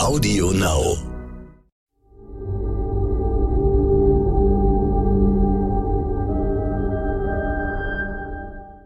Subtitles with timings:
[0.00, 0.96] Audio Now.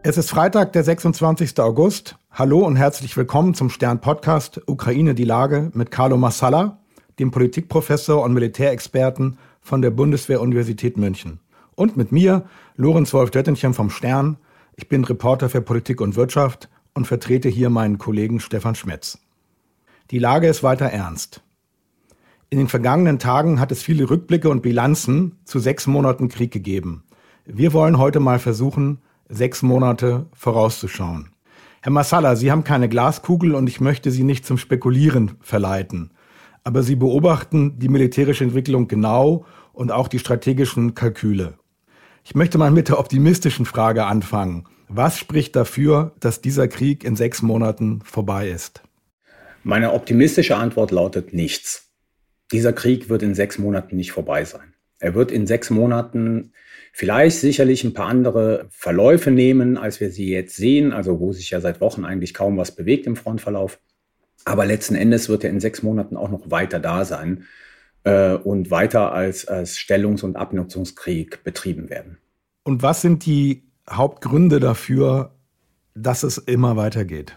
[0.02, 1.60] Es ist Freitag, der 26.
[1.60, 2.16] August.
[2.32, 6.78] Hallo und herzlich willkommen zum Stern-Podcast Ukraine die Lage mit Carlo Massala,
[7.20, 11.38] dem Politikprofessor und Militärexperten von der Bundeswehr-Universität München.
[11.76, 12.42] Und mit mir,
[12.76, 14.36] Lorenz Wolf Döttenchen vom Stern.
[14.74, 19.23] Ich bin Reporter für Politik und Wirtschaft und vertrete hier meinen Kollegen Stefan Schmetz.
[20.10, 21.42] Die Lage ist weiter ernst.
[22.50, 27.04] In den vergangenen Tagen hat es viele Rückblicke und Bilanzen zu sechs Monaten Krieg gegeben.
[27.46, 28.98] Wir wollen heute mal versuchen,
[29.30, 31.30] sechs Monate vorauszuschauen.
[31.80, 36.10] Herr Massala, Sie haben keine Glaskugel und ich möchte Sie nicht zum Spekulieren verleiten.
[36.64, 41.54] Aber Sie beobachten die militärische Entwicklung genau und auch die strategischen Kalküle.
[42.24, 44.64] Ich möchte mal mit der optimistischen Frage anfangen.
[44.88, 48.82] Was spricht dafür, dass dieser Krieg in sechs Monaten vorbei ist?
[49.66, 51.90] Meine optimistische Antwort lautet nichts.
[52.52, 54.74] Dieser Krieg wird in sechs Monaten nicht vorbei sein.
[54.98, 56.52] Er wird in sechs Monaten
[56.92, 61.50] vielleicht sicherlich ein paar andere Verläufe nehmen, als wir sie jetzt sehen, also wo sich
[61.50, 63.80] ja seit Wochen eigentlich kaum was bewegt im Frontverlauf.
[64.44, 67.44] Aber letzten Endes wird er in sechs Monaten auch noch weiter da sein
[68.04, 72.18] äh, und weiter als, als Stellungs- und Abnutzungskrieg betrieben werden.
[72.64, 75.34] Und was sind die Hauptgründe dafür,
[75.94, 77.36] dass es immer weitergeht?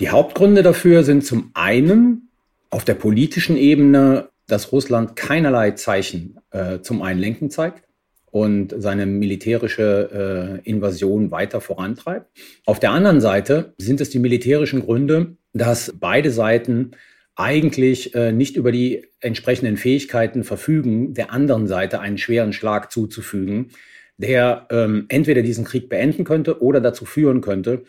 [0.00, 2.30] Die Hauptgründe dafür sind zum einen
[2.70, 7.82] auf der politischen Ebene, dass Russland keinerlei Zeichen äh, zum Einlenken zeigt
[8.30, 12.26] und seine militärische äh, Invasion weiter vorantreibt.
[12.64, 16.92] Auf der anderen Seite sind es die militärischen Gründe, dass beide Seiten
[17.34, 23.70] eigentlich äh, nicht über die entsprechenden Fähigkeiten verfügen, der anderen Seite einen schweren Schlag zuzufügen,
[24.16, 27.82] der ähm, entweder diesen Krieg beenden könnte oder dazu führen könnte,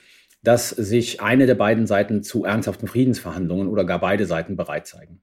[0.43, 5.21] dass sich eine der beiden Seiten zu ernsthaften Friedensverhandlungen oder gar beide Seiten bereit zeigen.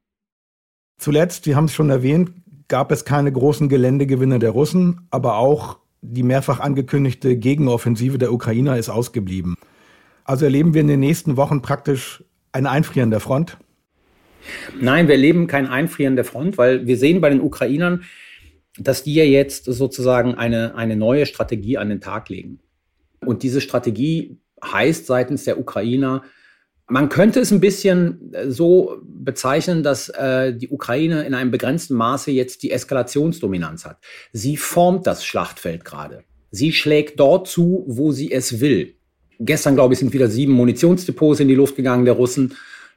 [0.99, 2.33] Zuletzt, Sie haben es schon erwähnt,
[2.69, 8.77] gab es keine großen Geländegewinne der Russen, aber auch die mehrfach angekündigte Gegenoffensive der Ukrainer
[8.77, 9.57] ist ausgeblieben.
[10.25, 13.59] Also erleben wir in den nächsten Wochen praktisch ein Einfrieren der Front?
[14.81, 18.05] Nein, wir erleben kein Einfrieren der Front, weil wir sehen bei den Ukrainern,
[18.79, 22.61] dass die ja jetzt sozusagen eine, eine neue Strategie an den Tag legen.
[23.25, 26.23] Und diese Strategie heißt seitens der Ukrainer,
[26.89, 31.95] man könnte es ein bisschen äh, so bezeichnen, dass äh, die Ukraine in einem begrenzten
[31.95, 33.99] Maße jetzt die Eskalationsdominanz hat.
[34.33, 36.23] Sie formt das Schlachtfeld gerade.
[36.51, 38.95] Sie schlägt dort zu, wo sie es will.
[39.41, 42.55] Gestern, glaube ich, sind wieder sieben Munitionsdepots in die Luft gegangen der Russen.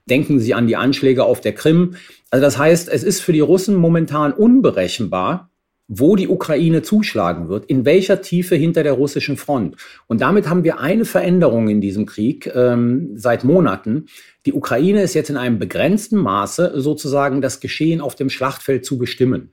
[0.09, 1.95] Denken Sie an die Anschläge auf der Krim.
[2.29, 5.48] Also das heißt, es ist für die Russen momentan unberechenbar,
[5.89, 9.75] wo die Ukraine zuschlagen wird, in welcher Tiefe hinter der russischen Front.
[10.07, 14.05] Und damit haben wir eine Veränderung in diesem Krieg ähm, seit Monaten.
[14.45, 18.99] Die Ukraine ist jetzt in einem begrenzten Maße sozusagen das Geschehen auf dem Schlachtfeld zu
[18.99, 19.51] bestimmen.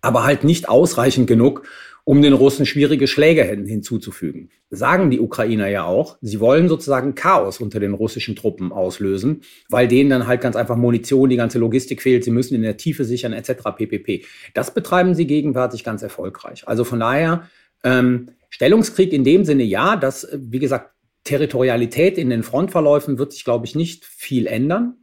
[0.00, 1.62] Aber halt nicht ausreichend genug,
[2.08, 4.50] um den Russen schwierige Schläge hinzuzufügen.
[4.70, 9.88] Sagen die Ukrainer ja auch, sie wollen sozusagen Chaos unter den russischen Truppen auslösen, weil
[9.88, 13.04] denen dann halt ganz einfach Munition, die ganze Logistik fehlt, sie müssen in der Tiefe
[13.04, 13.54] sichern etc.
[13.76, 14.24] ppp.
[14.54, 16.68] Das betreiben sie gegenwärtig ganz erfolgreich.
[16.68, 17.48] Also von daher
[17.82, 20.92] ähm, Stellungskrieg in dem Sinne ja, dass, wie gesagt,
[21.24, 24.94] Territorialität in den Frontverläufen wird sich, glaube ich, nicht viel ändern.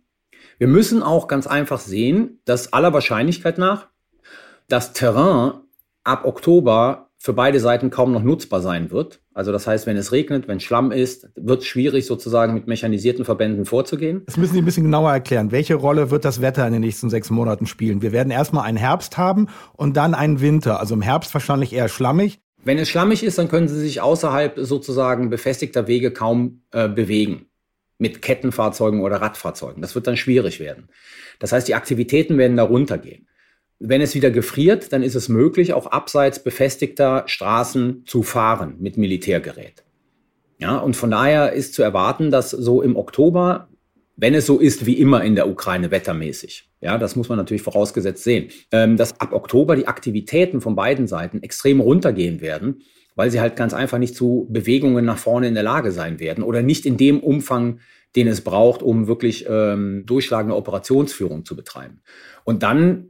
[0.58, 3.90] Wir müssen auch ganz einfach sehen, dass aller Wahrscheinlichkeit nach
[4.68, 5.54] das Terrain
[6.04, 9.22] ab Oktober für beide Seiten kaum noch nutzbar sein wird.
[9.34, 13.24] Also das heißt, wenn es regnet, wenn Schlamm ist, wird es schwierig, sozusagen mit mechanisierten
[13.24, 14.24] Verbänden vorzugehen.
[14.26, 15.52] Das müssen Sie ein bisschen genauer erklären.
[15.52, 18.02] Welche Rolle wird das Wetter in den nächsten sechs Monaten spielen?
[18.02, 20.82] Wir werden erstmal einen Herbst haben und dann einen Winter.
[20.82, 22.42] Also im Herbst wahrscheinlich eher schlammig.
[22.66, 27.46] Wenn es schlammig ist, dann können Sie sich außerhalb sozusagen befestigter Wege kaum äh, bewegen.
[28.00, 29.82] Mit Kettenfahrzeugen oder Radfahrzeugen.
[29.82, 30.90] Das wird dann schwierig werden.
[31.40, 33.28] Das heißt, die Aktivitäten werden da runtergehen.
[33.86, 38.96] Wenn es wieder gefriert, dann ist es möglich, auch abseits befestigter Straßen zu fahren mit
[38.96, 39.84] Militärgerät.
[40.58, 43.68] Ja, und von daher ist zu erwarten, dass so im Oktober,
[44.16, 47.62] wenn es so ist wie immer in der Ukraine wettermäßig, ja, das muss man natürlich
[47.62, 52.84] vorausgesetzt sehen, ähm, dass ab Oktober die Aktivitäten von beiden Seiten extrem runtergehen werden,
[53.16, 56.46] weil sie halt ganz einfach nicht zu Bewegungen nach vorne in der Lage sein werden
[56.46, 57.80] oder nicht in dem Umfang,
[58.16, 62.00] den es braucht, um wirklich ähm, durchschlagende Operationsführung zu betreiben.
[62.46, 63.10] Und dann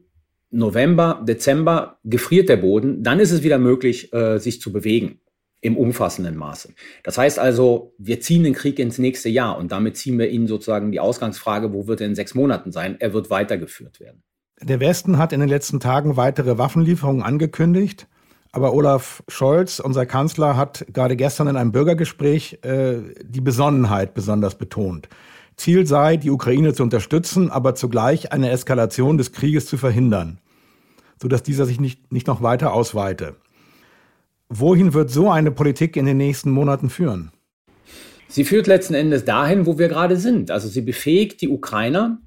[0.54, 5.20] November, Dezember gefriert der Boden, dann ist es wieder möglich, äh, sich zu bewegen
[5.62, 6.70] im umfassenden Maße.
[7.04, 10.46] Das heißt also, wir ziehen den Krieg ins nächste Jahr und damit ziehen wir ihn
[10.46, 12.98] sozusagen die Ausgangsfrage, wo wird er in sechs Monaten sein?
[13.00, 14.22] Er wird weitergeführt werden.
[14.62, 18.08] Der Westen hat in den letzten Tagen weitere Waffenlieferungen angekündigt.
[18.52, 24.56] Aber Olaf Scholz, unser Kanzler, hat gerade gestern in einem Bürgergespräch äh, die Besonnenheit besonders
[24.56, 25.10] betont.
[25.58, 30.40] Ziel sei, die Ukraine zu unterstützen, aber zugleich eine Eskalation des Krieges zu verhindern,
[31.22, 33.36] sodass dieser sich nicht, nicht noch weiter ausweite.
[34.50, 37.32] Wohin wird so eine Politik in den nächsten Monaten führen?
[38.28, 40.52] Sie führt letzten Endes dahin, wo wir gerade sind.
[40.52, 42.22] Also sie befähigt die Ukrainer,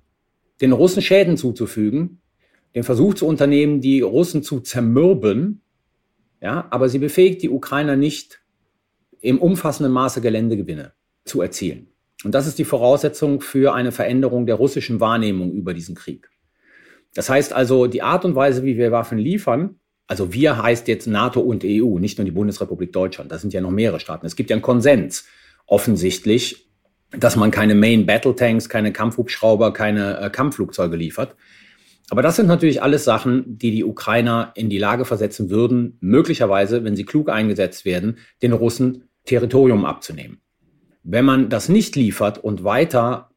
[0.60, 2.20] den Russen Schäden zuzufügen,
[2.74, 5.62] den Versuch zu unternehmen, die Russen zu zermürben.
[6.40, 8.40] Ja, aber sie befähigt die Ukrainer nicht,
[9.20, 10.92] im umfassenden Maße Geländegewinne
[11.24, 11.88] zu erzielen.
[12.24, 16.30] Und das ist die Voraussetzung für eine Veränderung der russischen Wahrnehmung über diesen Krieg.
[17.16, 21.06] Das heißt also, die Art und Weise, wie wir Waffen liefern, also wir heißt jetzt
[21.06, 24.26] NATO und EU, nicht nur die Bundesrepublik Deutschland, das sind ja noch mehrere Staaten.
[24.26, 25.26] Es gibt ja einen Konsens,
[25.66, 26.68] offensichtlich,
[27.10, 31.34] dass man keine Main Battle Tanks, keine Kampfhubschrauber, keine äh, Kampfflugzeuge liefert.
[32.10, 36.84] Aber das sind natürlich alles Sachen, die die Ukrainer in die Lage versetzen würden, möglicherweise,
[36.84, 40.42] wenn sie klug eingesetzt werden, den Russen Territorium abzunehmen.
[41.02, 43.30] Wenn man das nicht liefert und weiter,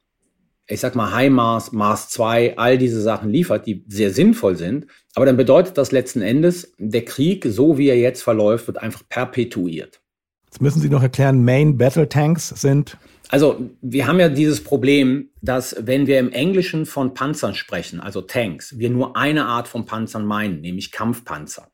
[0.69, 4.85] ich sag mal, HIMARS, Mars 2, all diese Sachen liefert, die sehr sinnvoll sind,
[5.15, 9.01] aber dann bedeutet das letzten Endes, der Krieg, so wie er jetzt verläuft, wird einfach
[9.09, 9.99] perpetuiert.
[10.45, 12.97] Jetzt müssen Sie noch erklären, Main Battle Tanks sind
[13.31, 18.21] also wir haben ja dieses Problem, dass wenn wir im Englischen von Panzern sprechen, also
[18.21, 21.69] Tanks, wir nur eine Art von Panzern meinen, nämlich Kampfpanzer.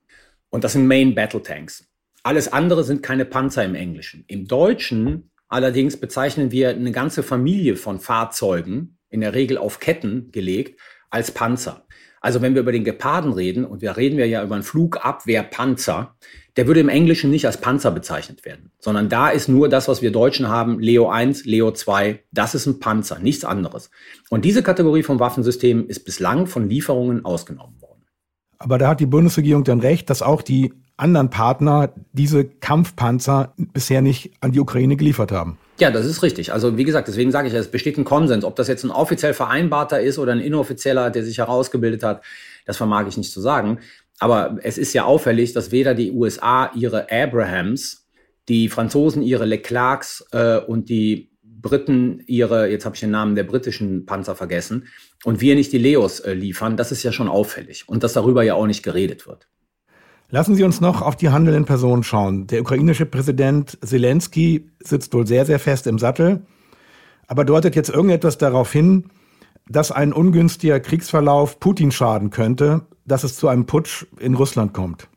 [0.50, 1.88] Und das sind Main Battle Tanks.
[2.24, 4.25] Alles andere sind keine Panzer im Englischen.
[4.27, 10.31] Im Deutschen allerdings bezeichnen wir eine ganze Familie von Fahrzeugen, in der Regel auf Ketten
[10.31, 11.86] gelegt, als Panzer.
[12.21, 16.15] Also wenn wir über den Geparden reden, und wir reden wir ja über einen Flugabwehrpanzer,
[16.57, 20.01] der würde im Englischen nicht als Panzer bezeichnet werden, sondern da ist nur das, was
[20.01, 23.91] wir Deutschen haben, Leo 1, Leo 2, das ist ein Panzer, nichts anderes.
[24.31, 28.06] Und diese Kategorie von Waffensystemen ist bislang von Lieferungen ausgenommen worden.
[28.57, 34.01] Aber da hat die Bundesregierung dann recht, dass auch die anderen Partner diese Kampfpanzer bisher
[34.01, 35.57] nicht an die Ukraine geliefert haben.
[35.80, 36.53] Ja, das ist richtig.
[36.53, 38.45] Also wie gesagt, deswegen sage ich, es besteht ein Konsens.
[38.45, 42.24] Ob das jetzt ein offiziell vereinbarter ist oder ein inoffizieller, der sich herausgebildet hat,
[42.65, 43.80] das vermag ich nicht zu sagen.
[44.19, 48.07] Aber es ist ja auffällig, dass weder die USA ihre Abrahams,
[48.48, 53.44] die Franzosen ihre Leclercs äh, und die Briten ihre, jetzt habe ich den Namen der
[53.44, 54.88] britischen Panzer vergessen,
[55.24, 57.89] und wir nicht die Leos äh, liefern, das ist ja schon auffällig.
[57.89, 59.48] Und dass darüber ja auch nicht geredet wird.
[60.30, 62.48] Lassen Sie uns noch auf die handelnden Personen schauen.
[62.48, 66.45] Der ukrainische Präsident Zelensky sitzt wohl sehr, sehr fest im Sattel.
[67.27, 69.06] Aber deutet jetzt irgendetwas darauf hin,
[69.68, 75.07] dass ein ungünstiger Kriegsverlauf Putin schaden könnte, dass es zu einem Putsch in Russland kommt?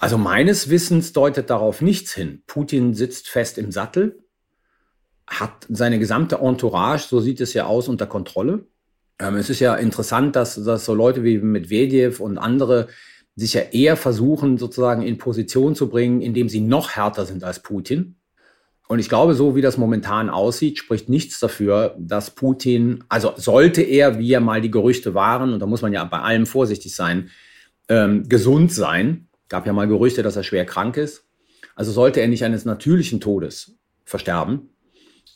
[0.00, 2.42] Also meines Wissens deutet darauf nichts hin.
[2.46, 4.24] Putin sitzt fest im Sattel,
[5.26, 8.66] hat seine gesamte Entourage, so sieht es ja aus, unter Kontrolle.
[9.18, 12.88] Ähm, es ist ja interessant, dass, dass so Leute wie Medvedev und andere
[13.36, 17.60] sich ja eher versuchen, sozusagen in Position zu bringen, indem sie noch härter sind als
[17.60, 18.16] Putin.
[18.86, 23.82] Und ich glaube, so wie das momentan aussieht, spricht nichts dafür, dass Putin, also sollte
[23.82, 26.94] er, wie ja mal die Gerüchte waren, und da muss man ja bei allem vorsichtig
[26.94, 27.30] sein,
[27.88, 29.28] ähm, gesund sein.
[29.48, 31.24] Gab ja mal Gerüchte, dass er schwer krank ist.
[31.74, 34.70] Also sollte er nicht eines natürlichen Todes versterben,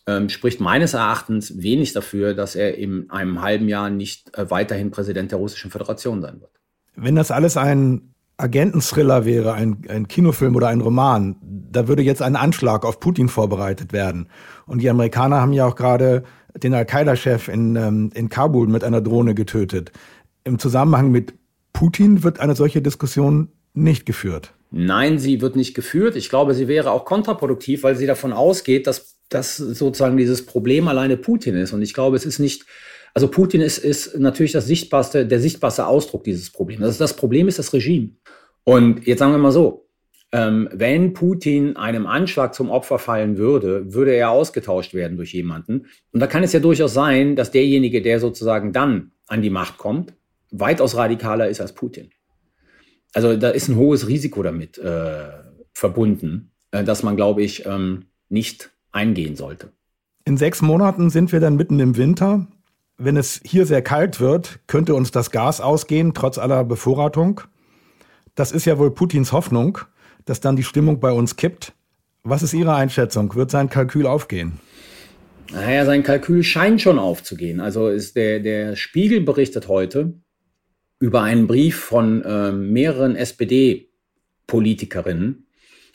[0.06, 4.90] ähm, spricht meines Erachtens wenig dafür, dass er in einem halben Jahr nicht äh, weiterhin
[4.90, 6.57] Präsident der Russischen Föderation sein wird.
[7.00, 12.22] Wenn das alles ein Agenten-Thriller wäre, ein, ein Kinofilm oder ein Roman, da würde jetzt
[12.22, 14.28] ein Anschlag auf Putin vorbereitet werden.
[14.66, 16.24] Und die Amerikaner haben ja auch gerade
[16.56, 19.92] den Al-Qaida-Chef in, ähm, in Kabul mit einer Drohne getötet.
[20.44, 21.34] Im Zusammenhang mit
[21.72, 24.54] Putin wird eine solche Diskussion nicht geführt.
[24.70, 26.16] Nein, sie wird nicht geführt.
[26.16, 30.88] Ich glaube, sie wäre auch kontraproduktiv, weil sie davon ausgeht, dass das sozusagen dieses Problem
[30.88, 31.72] alleine Putin ist.
[31.72, 32.66] Und ich glaube, es ist nicht,
[33.18, 36.82] also Putin ist, ist natürlich das sichtbarste, der sichtbarste Ausdruck dieses Problems.
[36.82, 38.10] Das, das Problem ist das Regime.
[38.62, 39.88] Und jetzt sagen wir mal so,
[40.30, 45.86] ähm, wenn Putin einem Anschlag zum Opfer fallen würde, würde er ausgetauscht werden durch jemanden.
[46.12, 49.78] Und da kann es ja durchaus sein, dass derjenige, der sozusagen dann an die Macht
[49.78, 50.14] kommt,
[50.52, 52.10] weitaus radikaler ist als Putin.
[53.14, 55.24] Also da ist ein hohes Risiko damit äh,
[55.72, 59.72] verbunden, äh, dass man, glaube ich, ähm, nicht eingehen sollte.
[60.24, 62.46] In sechs Monaten sind wir dann mitten im Winter.
[63.00, 67.42] Wenn es hier sehr kalt wird, könnte uns das Gas ausgehen, trotz aller Bevorratung.
[68.34, 69.78] Das ist ja wohl Putins Hoffnung,
[70.24, 71.74] dass dann die Stimmung bei uns kippt.
[72.24, 73.36] Was ist Ihre Einschätzung?
[73.36, 74.58] Wird sein Kalkül aufgehen?
[75.52, 77.60] Naja, sein Kalkül scheint schon aufzugehen.
[77.60, 80.14] Also ist der, der Spiegel berichtet heute
[80.98, 85.46] über einen Brief von äh, mehreren SPD-Politikerinnen,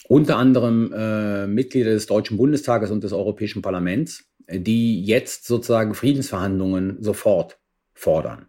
[0.08, 7.02] unter anderem äh, Mitglieder des Deutschen Bundestages und des Europäischen Parlaments, die jetzt sozusagen Friedensverhandlungen
[7.02, 7.60] sofort
[7.94, 8.48] fordern.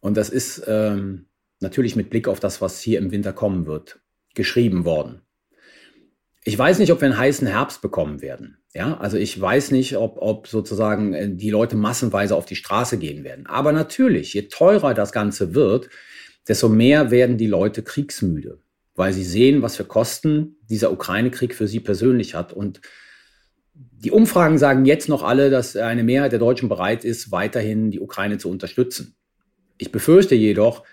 [0.00, 1.26] Und das ist ähm,
[1.60, 4.00] natürlich mit Blick auf das, was hier im Winter kommen wird,
[4.34, 5.22] geschrieben worden.
[6.44, 8.58] Ich weiß nicht, ob wir einen heißen Herbst bekommen werden.
[8.74, 12.98] Ja, also ich weiß nicht, ob, ob sozusagen äh, die Leute massenweise auf die Straße
[12.98, 13.46] gehen werden.
[13.46, 15.88] Aber natürlich, je teurer das Ganze wird,
[16.46, 18.60] desto mehr werden die Leute kriegsmüde,
[18.94, 22.52] weil sie sehen, was für Kosten dieser Ukraine-Krieg für sie persönlich hat.
[22.52, 22.80] Und
[24.00, 28.00] die Umfragen sagen jetzt noch alle, dass eine Mehrheit der Deutschen bereit ist, weiterhin die
[28.00, 29.16] Ukraine zu unterstützen.
[29.76, 30.84] Ich befürchte jedoch,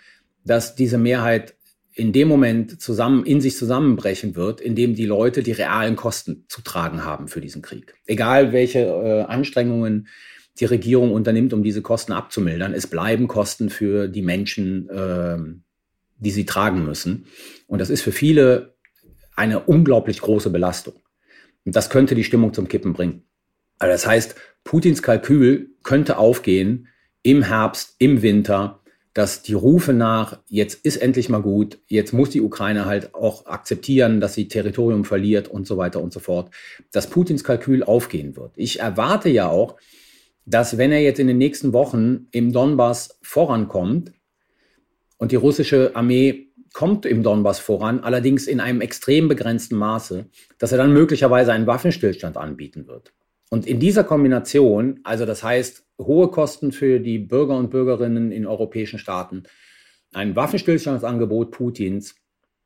[0.43, 1.55] dass diese Mehrheit
[1.93, 6.45] in dem Moment zusammen, in sich zusammenbrechen wird, in dem die Leute die realen Kosten
[6.49, 7.95] zu tragen haben für diesen Krieg.
[8.05, 10.07] Egal welche äh, Anstrengungen
[10.59, 15.37] die Regierung unternimmt, um diese Kosten abzumildern, es bleiben Kosten für die Menschen, äh,
[16.17, 17.27] die sie tragen müssen.
[17.67, 18.75] Und das ist für viele
[19.35, 20.95] eine unglaublich große Belastung.
[21.65, 23.23] Und das könnte die Stimmung zum Kippen bringen.
[23.79, 26.87] Also das heißt, Putins Kalkül könnte aufgehen
[27.23, 28.81] im Herbst, im Winter,
[29.13, 33.45] dass die Rufe nach, jetzt ist endlich mal gut, jetzt muss die Ukraine halt auch
[33.45, 36.53] akzeptieren, dass sie Territorium verliert und so weiter und so fort,
[36.91, 38.51] dass Putins Kalkül aufgehen wird.
[38.55, 39.77] Ich erwarte ja auch,
[40.45, 44.11] dass wenn er jetzt in den nächsten Wochen im Donbass vorankommt
[45.17, 46.44] und die russische Armee
[46.75, 50.25] kommt im Donbass voran, allerdings in einem extrem begrenzten Maße,
[50.57, 53.13] dass er dann möglicherweise einen Waffenstillstand anbieten wird.
[53.49, 58.45] Und in dieser Kombination, also das heißt, hohe Kosten für die Bürger und Bürgerinnen in
[58.45, 59.43] europäischen Staaten,
[60.13, 62.15] ein Waffenstillstandsangebot Putins,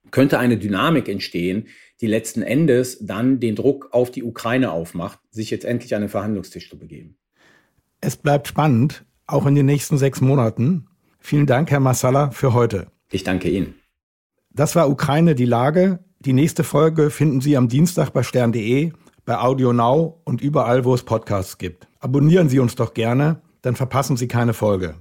[0.09, 1.67] könnte eine Dynamik entstehen,
[2.01, 6.09] die letzten Endes dann den Druck auf die Ukraine aufmacht, sich jetzt endlich an den
[6.09, 7.15] Verhandlungstisch zu begeben.
[8.01, 10.87] Es bleibt spannend, auch in den nächsten sechs Monaten.
[11.19, 12.87] Vielen Dank, Herr Massala, für heute.
[13.11, 13.78] Ich danke Ihnen.
[14.51, 16.00] Das war Ukraine die Lage.
[16.20, 18.91] Die nächste Folge finden Sie am Dienstag bei stern.de
[19.25, 21.88] bei Audio Now und überall, wo es Podcasts gibt.
[22.00, 24.96] Abonnieren Sie uns doch gerne, dann verpassen Sie keine Folge.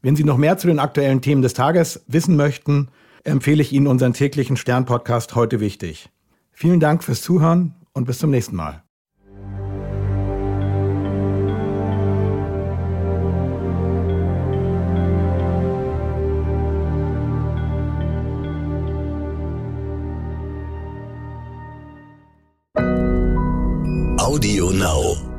[0.00, 2.88] Wenn Sie noch mehr zu den aktuellen Themen des Tages wissen möchten,
[3.24, 6.08] empfehle ich Ihnen unseren täglichen Stern-Podcast heute wichtig.
[6.52, 8.83] Vielen Dank fürs Zuhören und bis zum nächsten Mal.
[24.34, 25.33] Audio Now.